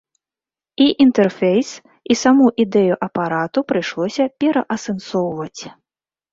І 0.85 0.87
інтэрфейс, 1.05 1.69
і 2.15 2.17
саму 2.23 2.47
ідэю 2.65 2.95
апарату 3.09 3.59
прыйшлося 3.75 4.23
пераасэнсоўваць. 4.43 5.61